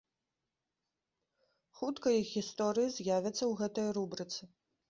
Хутка 1.81 2.15
іх 2.21 2.33
гісторыі 2.39 2.93
з'явяцца 2.97 3.37
ў 3.37 3.55
гэтай 3.61 3.87
рубрыцы. 4.01 4.41